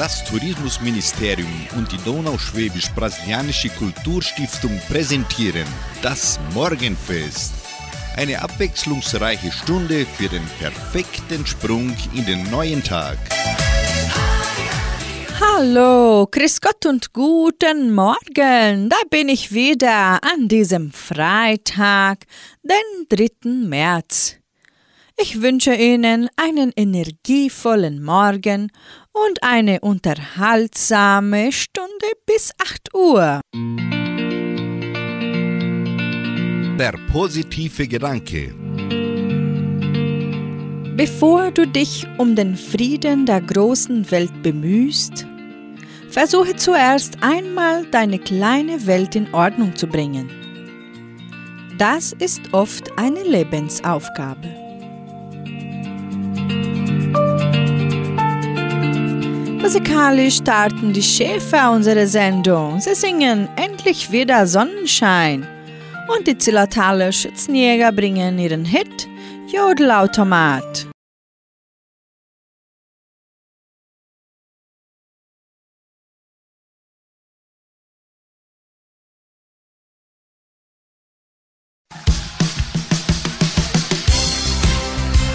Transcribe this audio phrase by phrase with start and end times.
[0.00, 5.66] Das Tourismusministerium und die Donauschwäbisch-Brasilianische Kulturstiftung präsentieren
[6.00, 7.52] das Morgenfest.
[8.16, 13.18] Eine abwechslungsreiche Stunde für den perfekten Sprung in den neuen Tag.
[15.38, 18.88] Hallo, Chris Gott und guten Morgen.
[18.88, 22.24] Da bin ich wieder an diesem Freitag,
[22.62, 23.50] den 3.
[23.50, 24.39] März.
[25.22, 28.72] Ich wünsche Ihnen einen energievollen Morgen
[29.12, 33.40] und eine unterhaltsame Stunde bis 8 Uhr.
[36.78, 38.54] Der positive Gedanke.
[40.96, 45.26] Bevor du dich um den Frieden der großen Welt bemühst,
[46.08, 50.30] versuche zuerst einmal deine kleine Welt in Ordnung zu bringen.
[51.76, 54.69] Das ist oft eine Lebensaufgabe.
[59.72, 62.80] Musikalisch starten die Schäfer unsere Sendung.
[62.80, 65.46] Sie singen endlich wieder Sonnenschein.
[66.08, 69.08] Und die Zillertaler Schützenjäger bringen ihren Hit
[69.46, 70.88] Jodelautomat.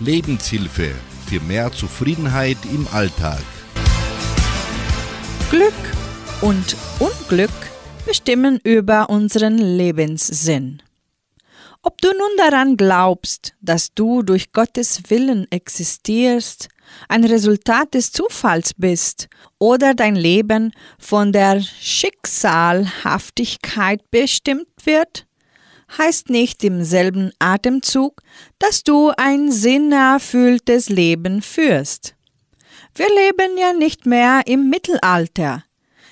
[0.00, 0.90] Lebenshilfe
[1.26, 3.40] für mehr Zufriedenheit im Alltag.
[5.50, 5.72] Glück
[6.42, 7.48] und Unglück
[8.04, 10.82] bestimmen über unseren Lebenssinn.
[11.82, 16.68] Ob du nun daran glaubst, dass du durch Gottes Willen existierst,
[17.08, 25.26] ein Resultat des Zufalls bist oder dein Leben von der Schicksalhaftigkeit bestimmt wird,
[25.96, 28.20] heißt nicht im selben Atemzug,
[28.58, 32.17] dass du ein sinnerfülltes Leben führst.
[32.98, 35.62] Wir leben ja nicht mehr im Mittelalter,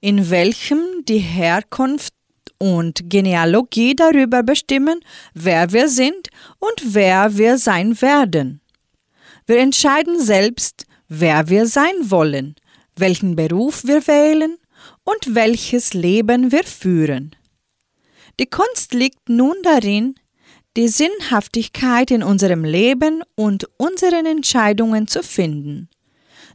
[0.00, 2.14] in welchem die Herkunft
[2.58, 5.00] und Genealogie darüber bestimmen,
[5.34, 6.28] wer wir sind
[6.60, 8.60] und wer wir sein werden.
[9.44, 12.54] Wir entscheiden selbst, wer wir sein wollen,
[12.94, 14.56] welchen Beruf wir wählen
[15.02, 17.34] und welches Leben wir führen.
[18.38, 20.14] Die Kunst liegt nun darin,
[20.76, 25.88] die Sinnhaftigkeit in unserem Leben und unseren Entscheidungen zu finden.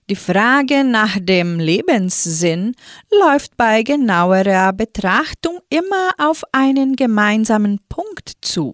[0.09, 2.75] Die Frage nach dem Lebenssinn
[3.09, 8.73] läuft bei genauerer Betrachtung immer auf einen gemeinsamen Punkt zu,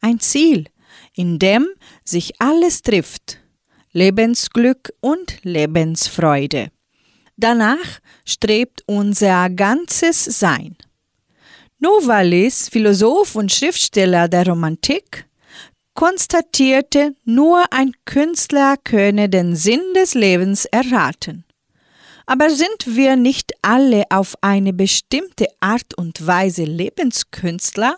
[0.00, 0.64] ein Ziel,
[1.14, 1.66] in dem
[2.02, 3.38] sich alles trifft,
[3.92, 6.68] Lebensglück und Lebensfreude.
[7.36, 10.76] Danach strebt unser ganzes Sein.
[11.78, 15.26] Novalis, Philosoph und Schriftsteller der Romantik,
[15.94, 21.44] konstatierte, nur ein Künstler könne den Sinn des Lebens erraten.
[22.26, 27.96] Aber sind wir nicht alle auf eine bestimmte Art und Weise Lebenskünstler?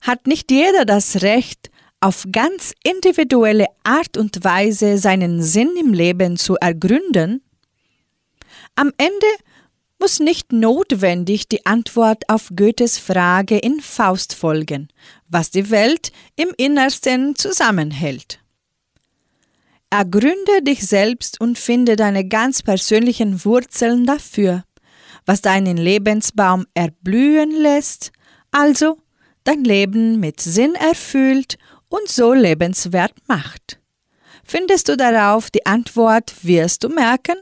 [0.00, 1.70] Hat nicht jeder das Recht,
[2.00, 7.42] auf ganz individuelle Art und Weise seinen Sinn im Leben zu ergründen?
[8.74, 9.26] Am Ende
[9.98, 14.88] muss nicht notwendig die Antwort auf Goethes Frage in Faust folgen,
[15.28, 18.40] was die Welt im Innersten zusammenhält.
[19.90, 24.64] Ergründe dich selbst und finde deine ganz persönlichen Wurzeln dafür,
[25.24, 28.12] was deinen Lebensbaum erblühen lässt,
[28.50, 28.98] also
[29.44, 31.56] dein Leben mit Sinn erfüllt
[31.88, 33.80] und so lebenswert macht.
[34.44, 37.36] Findest du darauf die Antwort, wirst du merken,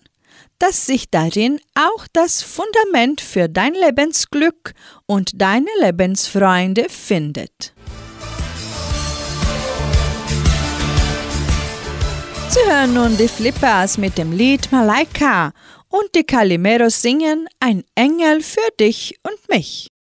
[0.66, 4.72] dass sich darin auch das Fundament für dein Lebensglück
[5.04, 7.74] und deine Lebensfreunde findet.
[12.48, 15.52] Sie hören nun die Flippers mit dem Lied Malaika
[15.90, 19.93] und die Calimeros singen Ein Engel für dich und mich.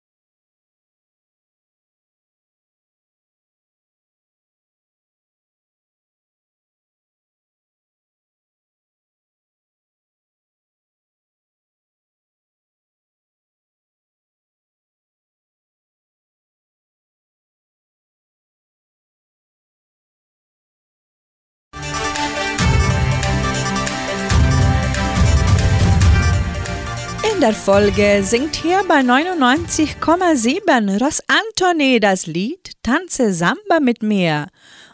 [27.42, 34.46] Der Folge singt hier bei 99,7 Ross Antoni das Lied Tanze Samba mit mir.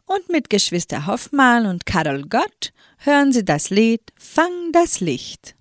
[0.07, 5.57] Und mit Geschwister Hoffmann und Carol Gott hören Sie das Lied Fang das Licht.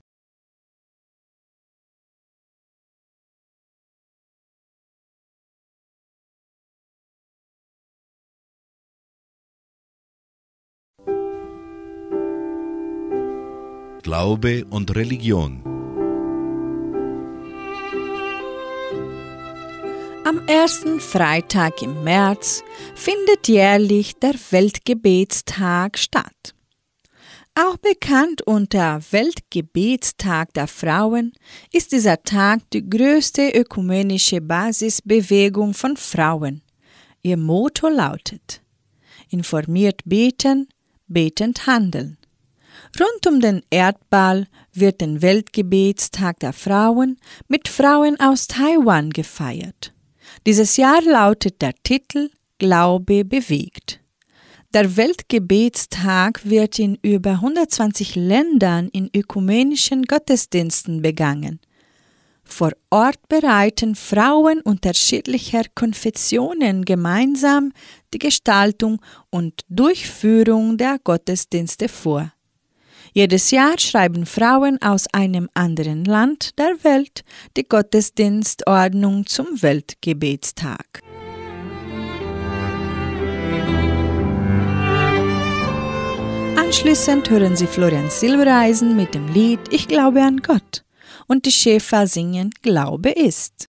[14.03, 15.76] Glaube und Religion.
[20.27, 22.61] Am ersten Freitag im März
[22.95, 26.53] findet jährlich der Weltgebetstag statt.
[27.55, 31.31] Auch bekannt unter Weltgebetstag der Frauen
[31.71, 36.61] ist dieser Tag die größte ökumenische Basisbewegung von Frauen.
[37.21, 38.61] Ihr Motto lautet
[39.29, 40.67] Informiert beten,
[41.07, 42.17] betend handeln.
[42.99, 49.93] Rund um den Erdball wird den Weltgebetstag der Frauen mit Frauen aus Taiwan gefeiert.
[50.47, 53.99] Dieses Jahr lautet der Titel Glaube bewegt.
[54.73, 61.59] Der Weltgebetstag wird in über 120 Ländern in ökumenischen Gottesdiensten begangen.
[62.45, 67.73] Vor Ort bereiten Frauen unterschiedlicher Konfessionen gemeinsam
[68.13, 72.31] die Gestaltung und Durchführung der Gottesdienste vor.
[73.17, 77.23] Jedes Jahr schreiben Frauen aus einem anderen Land der Welt
[77.57, 81.01] die Gottesdienstordnung zum Weltgebetstag.
[86.57, 90.85] Anschließend hören Sie Florian Silbereisen mit dem Lied Ich glaube an Gott
[91.25, 93.67] und die Schäfer singen Glaube ist.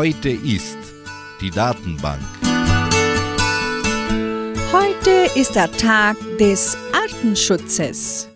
[0.00, 0.78] Heute ist
[1.40, 2.22] die Datenbank.
[4.70, 8.28] Heute ist der Tag des Artenschutzes.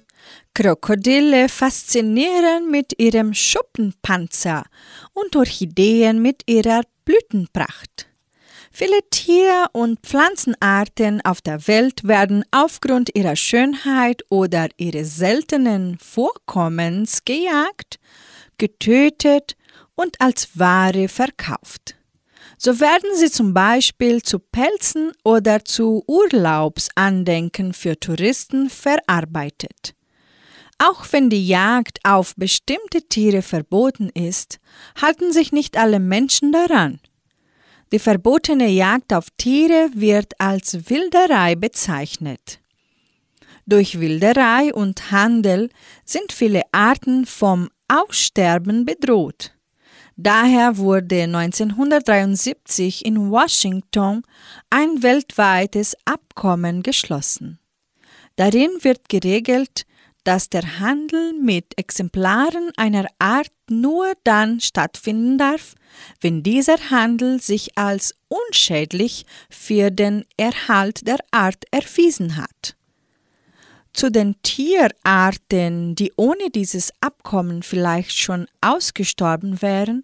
[0.55, 4.65] Krokodile faszinieren mit ihrem Schuppenpanzer
[5.13, 8.09] und Orchideen mit ihrer Blütenpracht.
[8.73, 17.25] Viele Tier- und Pflanzenarten auf der Welt werden aufgrund ihrer Schönheit oder ihres seltenen Vorkommens
[17.25, 18.01] gejagt,
[18.59, 19.55] getötet
[20.03, 21.97] und als Ware verkauft.
[22.59, 29.95] So werden sie zum Beispiel zu Pelzen oder zu Urlaubsandenken für Touristen verarbeitet.
[30.79, 34.59] Auch wenn die Jagd auf bestimmte Tiere verboten ist,
[35.01, 37.01] halten sich nicht alle Menschen daran.
[37.93, 42.59] Die verbotene Jagd auf Tiere wird als Wilderei bezeichnet.
[43.67, 45.71] Durch Wilderei und Handel
[46.05, 49.53] sind viele Arten vom Aussterben bedroht.
[50.17, 54.23] Daher wurde 1973 in Washington
[54.71, 57.59] ein weltweites Abkommen geschlossen.
[58.37, 59.87] Darin wird geregelt,
[60.25, 65.75] dass der Handel mit Exemplaren einer Art nur dann stattfinden darf,
[66.21, 72.77] wenn dieser Handel sich als unschädlich für den Erhalt der Art erwiesen hat.
[73.93, 80.03] Zu den Tierarten, die ohne dieses Abkommen vielleicht schon ausgestorben wären,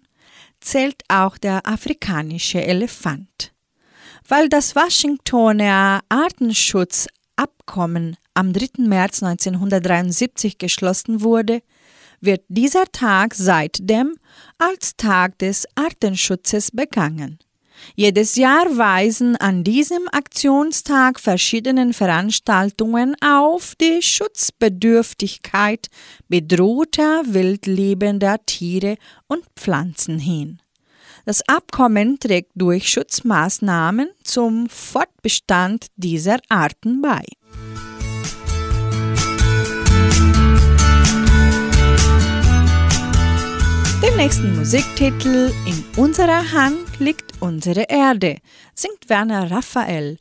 [0.59, 3.53] zählt auch der afrikanische Elefant.
[4.27, 8.83] Weil das Washingtoner Artenschutzabkommen am 3.
[8.83, 11.63] März 1973 geschlossen wurde,
[12.21, 14.15] wird dieser Tag seitdem
[14.57, 17.39] als Tag des Artenschutzes begangen.
[17.95, 25.87] Jedes Jahr weisen an diesem Aktionstag verschiedene Veranstaltungen auf die Schutzbedürftigkeit
[26.27, 30.61] bedrohter wildlebender Tiere und Pflanzen hin.
[31.25, 37.23] Das Abkommen trägt durch Schutzmaßnahmen zum Fortbestand dieser Arten bei.
[44.19, 48.39] Nächsten Musiktitel In unserer Hand liegt unsere Erde,
[48.75, 50.17] singt Werner Raphael.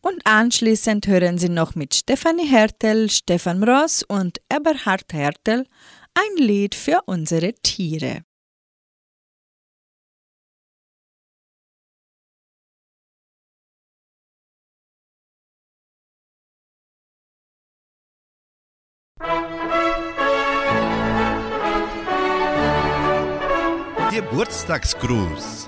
[0.00, 5.66] Und anschließend hören Sie noch mit Stefanie Hertel, Stefan Ross und Eberhard Hertel
[6.14, 8.22] ein Lied für unsere Tiere.
[24.12, 25.66] Geburtstagsgruß.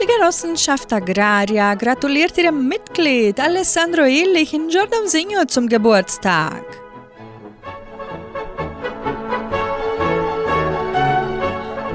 [0.00, 6.64] Die Genossenschaft Agraria gratuliert ihrem Mitglied Alessandro Illich in Giordano zum Geburtstag.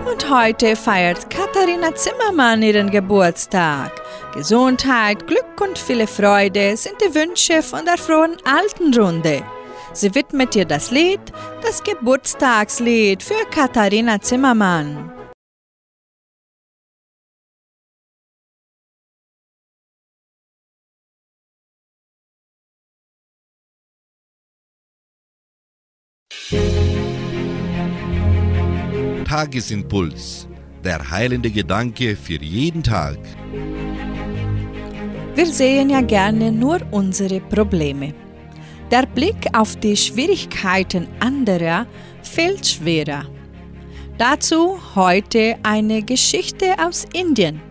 [0.09, 3.91] Und heute feiert Katharina Zimmermann ihren Geburtstag.
[4.33, 9.43] Gesundheit, Glück und viele Freude sind die Wünsche von der frohen Altenrunde.
[9.97, 11.19] Sie widmet ihr das Lied,
[11.63, 15.11] das Geburtstagslied für Katharina Zimmermann.
[29.25, 30.47] Tagesimpuls.
[30.83, 33.17] Der heilende Gedanke für jeden Tag.
[35.33, 38.26] Wir sehen ja gerne nur unsere Probleme.
[38.89, 41.85] Der Blick auf die Schwierigkeiten anderer
[42.23, 43.25] fällt schwerer.
[44.17, 47.61] Dazu heute eine Geschichte aus Indien.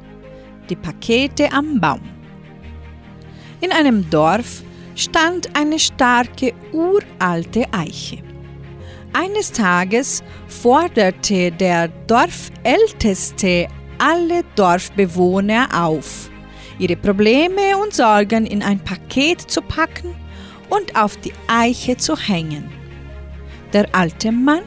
[0.68, 2.02] Die Pakete am Baum.
[3.62, 4.62] In einem Dorf
[4.94, 8.18] stand eine starke uralte Eiche.
[9.14, 16.28] Eines Tages forderte der Dorfälteste alle Dorfbewohner auf,
[16.78, 20.25] ihre Probleme und Sorgen in ein Paket zu packen
[20.68, 22.70] und auf die Eiche zu hängen.
[23.72, 24.62] Der alte Mann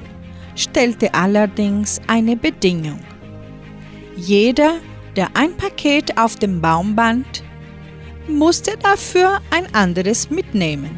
[0.56, 3.00] stellte allerdings eine Bedingung.
[4.16, 4.76] Jeder,
[5.16, 7.44] der ein Paket auf dem Baum band,
[8.28, 10.98] musste dafür ein anderes mitnehmen.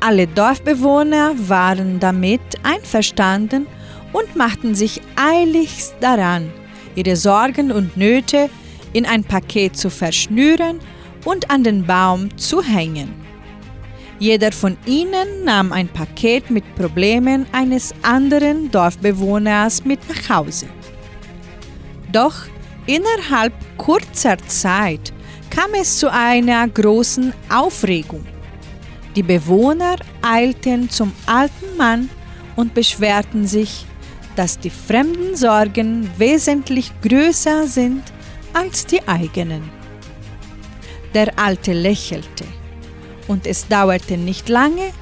[0.00, 3.66] Alle Dorfbewohner waren damit einverstanden
[4.12, 6.52] und machten sich eiligst daran,
[6.94, 8.50] ihre Sorgen und Nöte
[8.92, 10.78] in ein Paket zu verschnüren
[11.24, 13.23] und an den Baum zu hängen.
[14.24, 20.66] Jeder von ihnen nahm ein Paket mit Problemen eines anderen Dorfbewohners mit nach Hause.
[22.10, 22.34] Doch
[22.86, 25.12] innerhalb kurzer Zeit
[25.50, 28.24] kam es zu einer großen Aufregung.
[29.14, 32.08] Die Bewohner eilten zum alten Mann
[32.56, 33.84] und beschwerten sich,
[34.36, 38.04] dass die fremden Sorgen wesentlich größer sind
[38.54, 39.70] als die eigenen.
[41.12, 42.46] Der Alte lächelte,
[43.28, 44.92] und es dauerte nicht lange,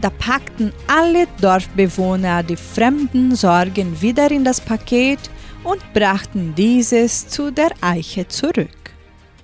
[0.00, 5.18] da packten alle Dorfbewohner die fremden Sorgen wieder in das Paket
[5.62, 8.68] und brachten dieses zu der Eiche zurück.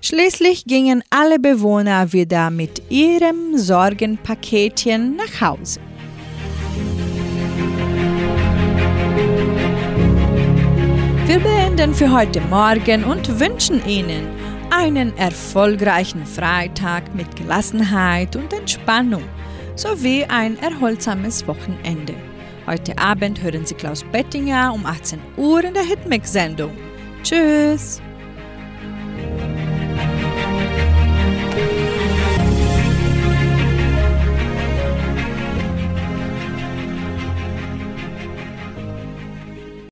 [0.00, 5.80] Schließlich gingen alle Bewohner wieder mit ihrem Sorgenpaketchen nach Hause.
[11.26, 14.35] Wir beenden für heute Morgen und wünschen Ihnen
[14.76, 19.22] einen erfolgreichen Freitag mit Gelassenheit und Entspannung
[19.74, 22.14] sowie ein erholsames Wochenende.
[22.66, 26.72] Heute Abend hören Sie Klaus Bettinger um 18 Uhr in der Hitmix-Sendung.
[27.22, 28.02] Tschüss!